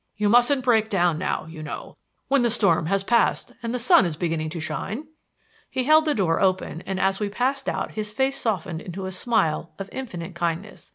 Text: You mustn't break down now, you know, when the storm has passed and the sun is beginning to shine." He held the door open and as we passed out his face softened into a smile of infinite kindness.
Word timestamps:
You 0.17 0.29
mustn't 0.29 0.63
break 0.63 0.89
down 0.89 1.19
now, 1.19 1.45
you 1.45 1.61
know, 1.61 1.95
when 2.27 2.41
the 2.41 2.49
storm 2.49 2.87
has 2.87 3.03
passed 3.03 3.53
and 3.61 3.71
the 3.71 3.77
sun 3.77 4.03
is 4.03 4.15
beginning 4.15 4.49
to 4.49 4.59
shine." 4.59 5.05
He 5.69 5.83
held 5.83 6.05
the 6.05 6.15
door 6.15 6.39
open 6.39 6.81
and 6.87 6.99
as 6.99 7.19
we 7.19 7.29
passed 7.29 7.69
out 7.69 7.91
his 7.91 8.11
face 8.11 8.35
softened 8.37 8.81
into 8.81 9.05
a 9.05 9.11
smile 9.11 9.73
of 9.77 9.89
infinite 9.91 10.33
kindness. 10.33 10.89